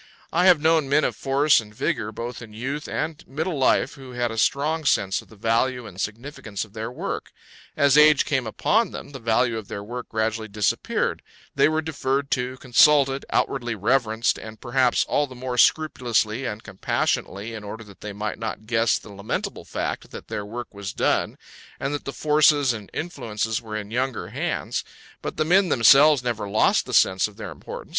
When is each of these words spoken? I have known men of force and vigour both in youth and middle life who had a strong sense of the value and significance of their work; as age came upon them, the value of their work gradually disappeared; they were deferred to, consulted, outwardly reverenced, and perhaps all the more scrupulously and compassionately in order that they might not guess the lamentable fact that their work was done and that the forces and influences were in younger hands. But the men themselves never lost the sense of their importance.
I 0.33 0.47
have 0.47 0.59
known 0.59 0.89
men 0.89 1.03
of 1.03 1.15
force 1.15 1.61
and 1.61 1.75
vigour 1.75 2.11
both 2.11 2.41
in 2.41 2.53
youth 2.53 2.87
and 2.87 3.23
middle 3.27 3.59
life 3.59 3.93
who 3.93 4.13
had 4.13 4.31
a 4.31 4.37
strong 4.39 4.83
sense 4.83 5.21
of 5.21 5.27
the 5.27 5.35
value 5.35 5.85
and 5.85 6.01
significance 6.01 6.65
of 6.65 6.73
their 6.73 6.91
work; 6.91 7.31
as 7.77 7.95
age 7.99 8.25
came 8.25 8.47
upon 8.47 8.89
them, 8.89 9.11
the 9.11 9.19
value 9.19 9.59
of 9.59 9.67
their 9.67 9.83
work 9.83 10.09
gradually 10.09 10.47
disappeared; 10.47 11.21
they 11.53 11.69
were 11.69 11.83
deferred 11.83 12.31
to, 12.31 12.57
consulted, 12.57 13.25
outwardly 13.29 13.75
reverenced, 13.75 14.39
and 14.39 14.59
perhaps 14.59 15.05
all 15.05 15.27
the 15.27 15.35
more 15.35 15.55
scrupulously 15.55 16.45
and 16.45 16.63
compassionately 16.63 17.53
in 17.53 17.63
order 17.63 17.83
that 17.83 18.01
they 18.01 18.11
might 18.11 18.39
not 18.39 18.65
guess 18.65 18.97
the 18.97 19.13
lamentable 19.13 19.65
fact 19.65 20.09
that 20.09 20.29
their 20.29 20.47
work 20.47 20.73
was 20.73 20.93
done 20.93 21.37
and 21.79 21.93
that 21.93 22.05
the 22.05 22.11
forces 22.11 22.73
and 22.73 22.89
influences 22.91 23.61
were 23.61 23.77
in 23.77 23.91
younger 23.91 24.29
hands. 24.29 24.83
But 25.21 25.37
the 25.37 25.45
men 25.45 25.69
themselves 25.69 26.23
never 26.23 26.49
lost 26.49 26.87
the 26.87 26.93
sense 26.95 27.27
of 27.27 27.37
their 27.37 27.51
importance. 27.51 27.89